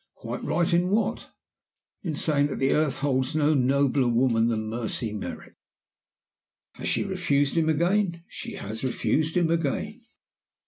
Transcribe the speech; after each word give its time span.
"'Quite 0.15 0.43
right 0.43 0.73
in 0.73 0.89
what?' 0.89 1.29
"'In 2.01 2.15
saying 2.15 2.47
that 2.47 2.55
the 2.57 2.73
earth 2.73 2.97
holds 3.01 3.35
no 3.35 3.53
nobler 3.53 4.07
woman 4.07 4.47
than 4.47 4.65
Mercy 4.67 5.13
Merrick.' 5.13 5.59
"'Has 6.73 6.87
she 6.87 7.03
refused 7.03 7.55
him 7.55 7.69
again?' 7.69 8.23
"'She 8.27 8.53
has 8.53 8.83
refused 8.83 9.37
him 9.37 9.51
again. 9.51 10.01